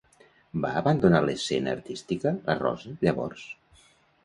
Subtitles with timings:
[0.63, 3.47] Va abandonar l'escena artística, la Rosa, llavors?